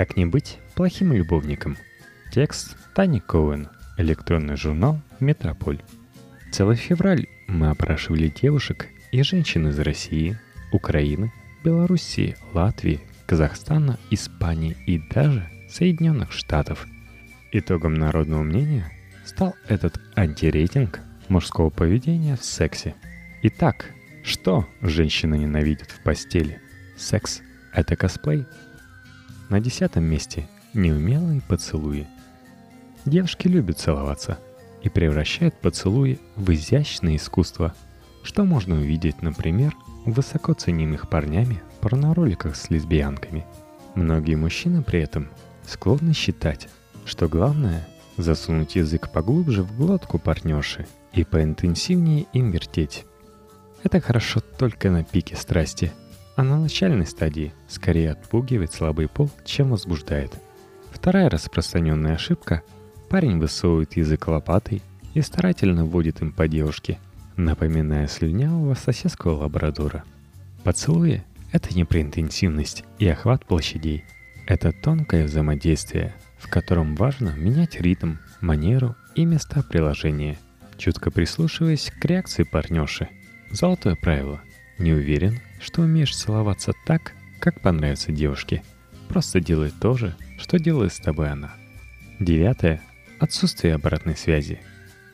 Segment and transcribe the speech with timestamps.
[0.00, 1.76] Как не быть плохим любовником?
[2.32, 3.68] Текст Тани Коуэн.
[3.98, 5.82] Электронный журнал «Метрополь».
[6.50, 10.38] Целый февраль мы опрашивали девушек и женщин из России,
[10.72, 16.86] Украины, Белоруссии, Латвии, Казахстана, Испании и даже Соединенных Штатов.
[17.52, 18.90] Итогом народного мнения
[19.26, 22.94] стал этот антирейтинг мужского поведения в сексе.
[23.42, 23.90] Итак,
[24.24, 26.58] что женщина ненавидит в постели?
[26.96, 27.42] Секс—
[27.74, 28.46] это косплей?
[29.50, 32.06] На десятом месте— неумелые поцелуи.
[33.04, 34.38] Девушки любят целоваться
[34.84, 37.74] и превращают поцелуи в изящное искусство,
[38.22, 39.74] что можно увидеть, например,
[40.06, 43.44] в высоко ценимых парнями порнороликах с лесбиянками.
[43.96, 45.28] Многие мужчины при этом
[45.66, 46.68] склонны считать,
[47.04, 53.04] что главное— засунуть язык поглубже в глотку партнерши и поинтенсивнее им вертеть.
[53.82, 55.90] Это хорошо только на пике страсти,
[56.36, 60.32] а на начальной стадии скорее отпугивает слабый пол, чем возбуждает.
[60.90, 62.62] Вторая распространенная ошибка–
[63.08, 64.82] парень высовывает язык лопатой
[65.14, 66.98] и старательно вводит им по девушке,
[67.36, 70.04] напоминая слюнявого соседского лабрадора.
[70.62, 74.04] Поцелуи– это не про интенсивность и охват площадей.
[74.46, 80.38] Это тонкое взаимодействие, в котором важно менять ритм, манеру и места приложения,
[80.78, 83.08] чутко прислушиваясь к реакции партнерши–
[83.50, 84.40] Золотое правило.
[84.78, 88.62] Не уверен, что умеешь целоваться так, как понравится девушке.
[89.08, 91.52] Просто делай то же, что делает с тобой она.
[92.18, 92.80] Девятое.
[93.18, 94.60] Отсутствие обратной связи.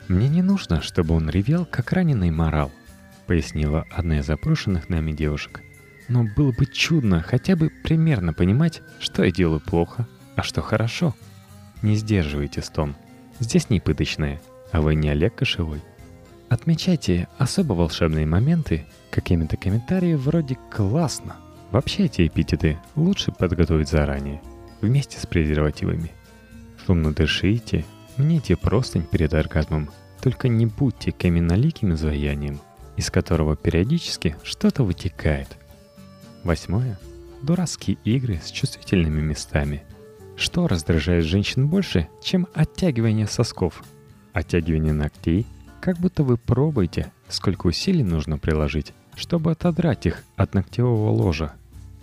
[0.08, 2.70] «Мне не нужно, чтобы он ревел, как раненый морал»,—
[3.27, 5.62] пояснила одна из опрошенных нами девушек.
[6.08, 11.16] «Но было бы чудно хотя бы примерно понимать, что я делаю плохо, а что хорошо.
[11.83, 12.94] Не сдерживайте стон.
[13.41, 15.83] Здесь не пыточное, а вы не Олег Кошевой».
[16.48, 21.36] Отмечайте особо волшебные моменты какими-то комментариями вроде «классно».
[21.72, 24.41] Вообще эти эпитеты лучше подготовить заранее,
[24.80, 26.12] вместе с презервативами.
[26.84, 27.84] Шумно дышите,
[28.16, 29.91] мните простынь перед оргазмом,
[30.21, 32.60] только не будьте каменноликим изваянием,
[32.97, 35.48] из которого периодически что-то вытекает.
[36.44, 36.98] Восьмое.
[37.42, 39.82] Дурацкие игры с чувствительными местами.
[40.37, 43.82] Что раздражает женщин больше, чем оттягивание сосков?
[44.32, 45.44] Оттягивание ногтей–
[45.86, 51.52] как будто вы пробуете, сколько усилий нужно приложить, чтобы отодрать их от ногтевого ложа.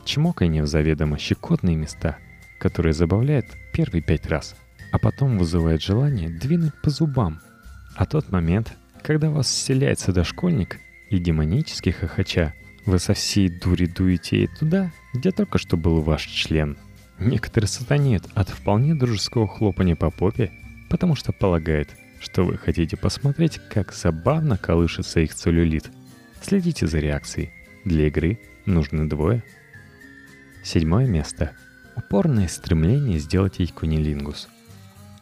[0.06, 2.16] Чмоканье в заведомо щекотные места,
[2.62, 4.56] которые забавляют первые пять раз,
[4.94, 7.42] а потом вызывает желание двинуть по зубам.
[7.98, 8.72] А тот момент,
[9.02, 10.80] когда вас вселяется дошкольник
[11.10, 12.54] и демонически хохоча,
[12.86, 16.78] вы со всей дури дуете и туда, где только что был ваш член.
[17.20, 20.54] Некоторые сатанеют от вполне дружеского хлопания по попе,
[20.90, 21.90] потому что полагают–
[22.24, 25.92] что вы хотите посмотреть, как забавно колышется их целлюлит.
[26.42, 27.52] Следите за реакцией.
[27.84, 29.44] Для игры нужны двое.
[30.64, 31.52] Седьмое место.
[31.98, 34.48] Упорное стремление сделать ей кунилингус.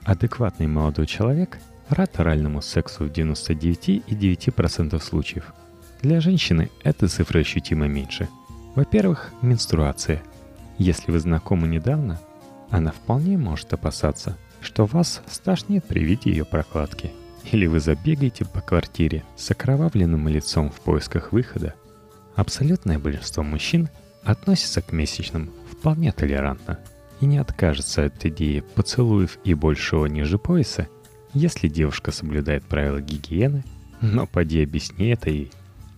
[0.03, 1.57] Адекватный молодой человек
[1.89, 5.53] рад оральному сексу в 99,9% случаев.
[6.03, 8.29] Для женщины эта цифра ощутимо меньше.
[8.75, 10.21] Во-первых, менструация.
[10.77, 12.19] Если вы знакомы недавно,
[12.69, 17.11] она вполне может опасаться– что вас стошнит при виде ее прокладки.
[17.51, 21.73] Или вы забегаете по квартире с окровавленным лицом в поисках выхода.
[22.35, 23.89] Абсолютное большинство мужчин
[24.23, 26.79] относится к месячным вполне толерантно
[27.19, 30.87] и не откажется от идеи поцелуев и большего ниже пояса,
[31.33, 33.63] если девушка соблюдает правила гигиены,
[34.01, 35.51] но поди объясни это ей.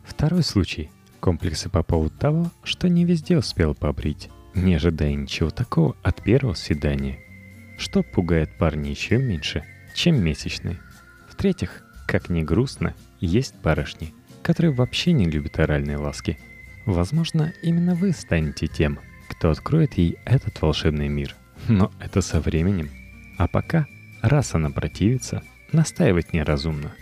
[0.05, 5.95] Второй случай– комплексы по поводу того, что не везде успел побрить, не ожидая ничего такого
[6.03, 7.19] от первого свидания–
[7.77, 9.63] что пугает парня еще меньше,
[9.93, 10.79] чем месячные.
[11.29, 16.37] В-третьих, как ни грустно, есть барышни, которые вообще не любят оральные ласки.
[16.85, 21.35] Возможно, именно вы станете тем, кто откроет ей этот волшебный мир.
[21.67, 22.89] Но это со временем.
[23.37, 23.87] А пока,
[24.21, 25.41] раз она противится,
[25.71, 26.93] настаивать неразумно.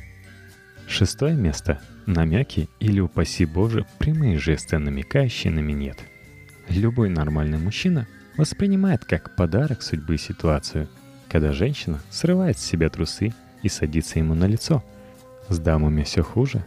[0.87, 5.97] Шестое место– намеки или, упаси Боже, прямые жесты, намекающие на минет.
[6.69, 8.07] Любой нормальный мужчина–
[8.41, 10.87] воспринимает как подарок судьбы ситуацию,
[11.29, 14.83] когда женщина срывает с себя трусы и садится ему на лицо.
[15.47, 16.65] С дамами все хуже.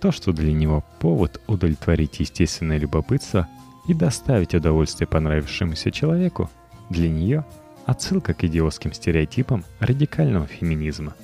[0.00, 3.48] То, что для него повод удовлетворить естественное любопытство
[3.88, 6.48] и доставить удовольствие понравившемуся человеку,
[6.90, 7.44] для нее
[7.86, 11.16] отсылка к идиотским стереотипам радикального феминизма.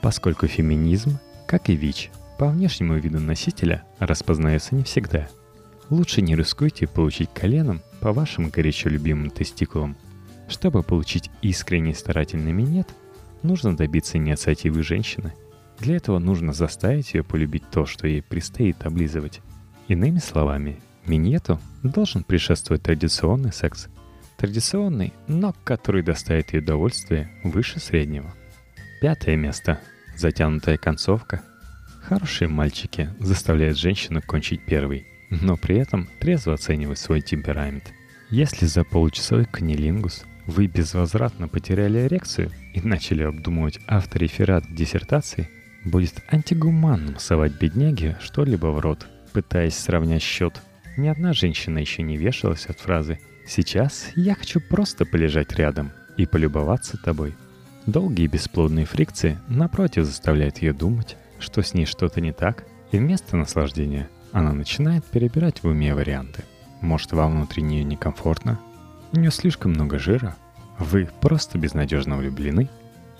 [0.00, 5.28] Поскольку феминизм, как и ВИЧ, по внешнему виду носителя распознается не всегда.
[5.90, 9.96] Лучше не рискуйте получить коленом по вашим горячо любимым тестикулам.
[10.48, 12.88] Чтобы получить искренний старательный минет,
[13.42, 15.32] нужно добиться инициативы женщины.
[15.78, 19.40] Для этого нужно заставить ее полюбить то, что ей предстоит облизывать.
[19.88, 23.88] Иными словами, минету должен предшествовать традиционный секс.
[24.36, 28.34] Традиционный, но который доставит ей удовольствие выше среднего.
[29.00, 29.80] Пятое место.
[30.16, 31.42] Затянутая концовка.
[32.02, 37.92] Хорошие мальчики заставляют женщину кончить первый, но при этом трезво оценивать свой темперамент.
[38.28, 45.48] Если за полчасовой канилингус вы безвозвратно потеряли эрекцию и начали обдумывать автореферат диссертации,
[45.84, 50.60] будет антигуманным совать бедняге что-либо в рот, пытаясь сравнять счет.
[50.96, 56.26] Ни одна женщина еще не вешалась от фразы «Сейчас я хочу просто полежать рядом и
[56.26, 57.34] полюбоваться тобой».
[57.86, 63.36] Долгие бесплодные фрикции, напротив, заставляют ее думать, что с ней что-то не так, и вместо
[63.36, 66.44] наслаждения она начинает перебирать в уме варианты.
[66.80, 68.58] Может, вам внутри нее некомфортно,
[69.12, 70.36] у нее слишком много жира,
[70.78, 72.70] вы просто безнадежно влюблены,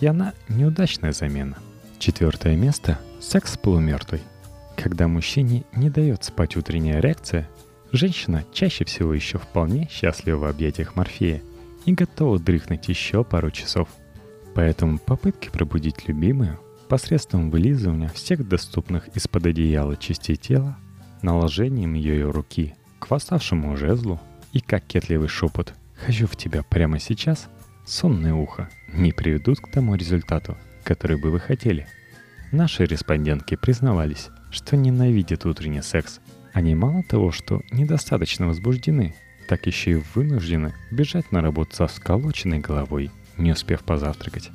[0.00, 1.58] и она неудачная замена.
[1.98, 4.22] Четвертое место– секс полумертвый.
[4.76, 7.48] Когда мужчине не дает спать утренняя реакция,
[7.92, 11.42] женщина чаще всего еще вполне счастлива в объятиях Морфея
[11.84, 13.88] и готова дрыхнуть еще пару часов.
[14.54, 16.58] Поэтому попытки пробудить любимую
[16.88, 20.78] посредством вылизывания всех доступных из-под одеяла частей тела,
[21.22, 24.20] наложением ее руки к восставшему жезлу
[24.52, 27.49] и кокетливый шепот «Хочу в тебя прямо сейчас»,
[27.87, 31.87] сонное ухо не приведут к тому результату, который бы вы хотели.
[32.52, 36.20] Наши респондентки признавались, что ненавидят утренний секс.
[36.52, 39.14] Они мало того, что недостаточно возбуждены,
[39.49, 44.50] так еще и вынуждены бежать на работу со сколоченной головой, не успев позавтракать.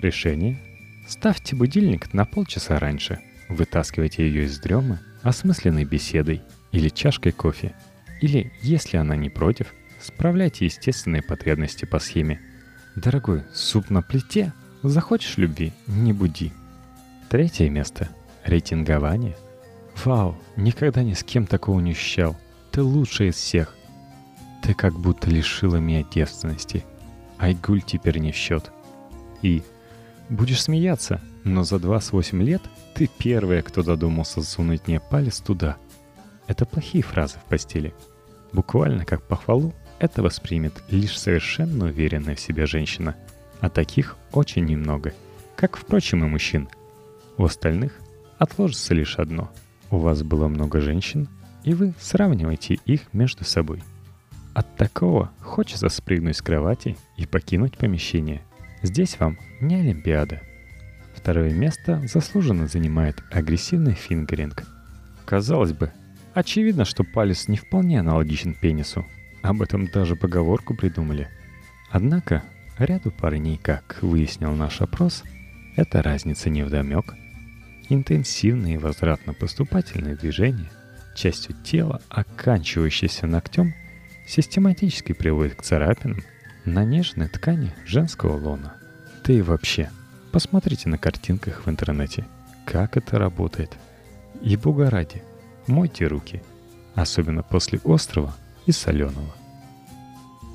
[0.00, 0.60] Решение?
[1.08, 3.20] Ставьте будильник на полчаса раньше.
[3.52, 7.74] Вытаскивайте ее из дремы осмысленной беседой или чашкой кофе.
[8.20, 9.72] Или, если она не против,
[10.02, 12.40] Справляйте естественные потребности по схеме.
[12.96, 14.52] Дорогой, суп на плите?
[14.82, 15.72] Захочешь любви?
[15.86, 16.52] Не буди.
[17.30, 18.08] Третье место.
[18.44, 19.36] Рейтингование.
[20.04, 22.36] Вау, никогда ни с кем такого не ощущал.
[22.72, 23.76] Ты лучший из всех.
[24.64, 26.84] Ты как будто лишила меня девственности.
[27.38, 28.72] Айгуль теперь не в счет.
[29.40, 29.62] И
[30.28, 32.62] будешь смеяться, но за 28 лет
[32.94, 35.76] ты первая, кто додумался засунуть мне палец туда.
[36.46, 37.94] Это плохие фразы в постели.
[38.52, 43.16] Буквально как похвалу это воспримет лишь совершенно уверенная в себе женщина,
[43.60, 45.14] а таких очень немного,
[45.56, 46.68] как, впрочем, и мужчин.
[47.38, 47.92] У остальных
[48.38, 49.50] отложится лишь одно.
[49.90, 51.28] У вас было много женщин,
[51.64, 53.82] и вы сравниваете их между собой.
[54.54, 58.42] От такого хочется спрыгнуть с кровати и покинуть помещение.
[58.82, 60.40] Здесь вам не Олимпиада.
[61.22, 64.64] Второе место заслуженно занимает агрессивный фингеринг.
[65.24, 65.92] Казалось бы,
[66.34, 69.06] очевидно, что палец не вполне аналогичен пенису,
[69.40, 71.28] об этом даже поговорку придумали.
[71.92, 72.42] Однако,
[72.76, 75.22] ряду парней, как выяснил наш опрос,
[75.76, 77.14] эта разница не вдомек.
[77.88, 80.72] Интенсивные возвратно-поступательные движения,
[81.14, 83.74] частью тела, оканчивающиеся ногтем,
[84.26, 86.18] систематически приводят к царапинам
[86.64, 88.74] на нежной ткани женского лона.
[89.24, 89.88] Да вообще,
[90.32, 92.26] посмотрите на картинках в интернете,
[92.64, 93.76] как это работает.
[94.40, 95.22] И бога ради,
[95.66, 96.42] мойте руки,
[96.94, 98.34] особенно после острова
[98.66, 99.34] и соленого.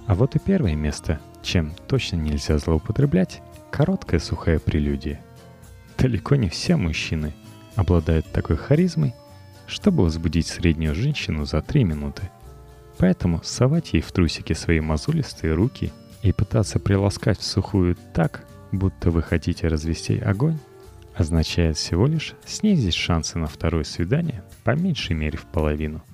[0.08, 3.42] А вот и первое место, чем точно нельзя злоупотреблять,
[3.72, 5.22] короткая сухая прелюдия.
[5.98, 7.34] Далеко не все мужчины
[7.76, 9.14] обладают такой харизмой,
[9.68, 12.30] чтобы возбудить среднюю женщину за три минуты.
[12.98, 15.92] Поэтому совать ей в трусики свои мозолистые руки
[16.24, 20.58] и пытаться приласкать в сухую так, будто вы хотите развести огонь,
[21.16, 26.04] означает всего лишь снизить шансы на второе свидание по меньшей мере в половину–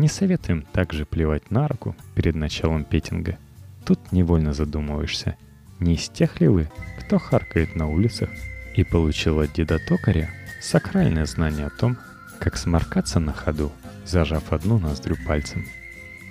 [0.00, 3.38] не советуем также плевать на руку перед началом петинга.
[3.84, 5.36] Тут невольно задумываешься,
[5.78, 8.30] не из тех ли вы, кто харкает на улицах
[8.74, 10.30] и получил от деда токаря
[10.62, 11.98] сакральное знание о том,
[12.38, 13.72] как сморкаться на ходу,
[14.06, 15.66] зажав одну ноздрю пальцем.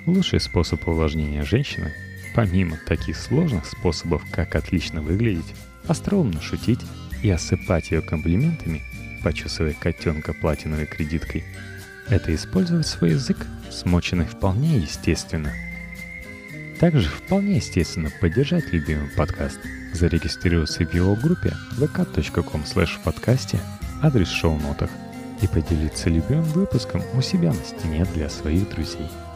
[0.08, 1.94] Лучший способ увлажнения женщины,
[2.40, 5.54] помимо таких сложных способов, как отлично выглядеть,
[5.88, 6.80] остроумно шутить
[7.22, 8.82] и осыпать ее комплиментами,
[9.26, 11.44] почесывая котенка платиновой кредиткой–
[12.10, 15.52] это использовать свой язык, смоченный вполне естественно.
[16.80, 19.60] Также вполне естественно поддержать любимый подкаст,
[19.94, 22.64] зарегистрироваться в его группе vk.com
[23.04, 23.60] подкасте,
[24.02, 24.90] адрес в шоу-нотах
[25.42, 29.10] и поделиться любимым выпуском у себя на стене для своих друзей–